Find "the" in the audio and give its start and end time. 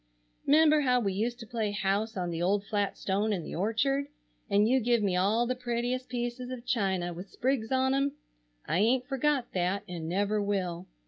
2.31-2.41, 3.43-3.53, 5.45-5.53